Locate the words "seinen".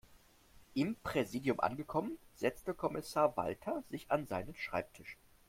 4.25-4.55